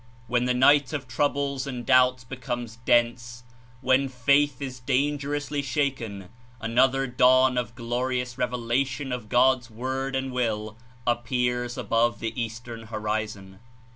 When 0.25 0.45
the 0.45 0.55
night 0.55 0.93
of 0.93 1.07
troubles 1.07 1.67
and 1.67 1.85
doubts 1.85 2.23
becomes 2.23 2.77
dense, 2.85 3.43
when 3.81 4.09
faith 4.09 4.59
is 4.59 4.79
dangerously 4.79 5.61
shaken, 5.61 6.29
an 6.59 6.79
other 6.79 7.05
dawn 7.05 7.55
of 7.55 7.75
glorious 7.75 8.35
revelation 8.35 9.11
of 9.11 9.29
God's 9.29 9.69
Word 9.69 10.15
and 10.15 10.31
Will 10.31 10.75
appears 11.05 11.77
above 11.77 12.19
the 12.19 12.33
Eastern 12.41 12.87
Horizon. 12.87 13.59